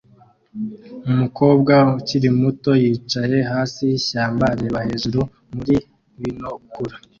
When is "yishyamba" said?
3.91-4.43